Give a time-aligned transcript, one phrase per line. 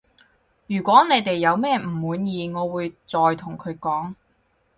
[0.65, 4.15] 如果你哋有咩唔滿意我會再同佢講